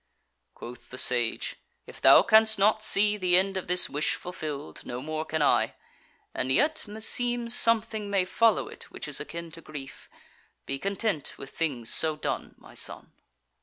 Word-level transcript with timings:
Quoth 0.55 0.89
the 0.89 0.97
Sage: 0.97 1.57
"If 1.85 2.01
thou 2.01 2.23
canst 2.23 2.57
not 2.57 2.81
see 2.83 3.17
the 3.17 3.37
end 3.37 3.55
of 3.55 3.67
this 3.67 3.87
wish 3.87 4.15
fulfilled, 4.15 4.81
no 4.83 4.99
more 4.99 5.25
can 5.25 5.43
I. 5.43 5.75
And 6.33 6.51
yet, 6.51 6.85
meseems 6.87 7.53
something 7.53 8.09
may 8.09 8.25
follow 8.25 8.67
it 8.67 8.89
which 8.89 9.07
is 9.07 9.19
akin 9.19 9.51
to 9.51 9.61
grief: 9.61 10.09
be 10.65 10.79
content 10.79 11.37
with 11.37 11.51
things 11.51 11.93
so 11.93 12.15
done, 12.15 12.55
my 12.57 12.73
son." 12.73 13.11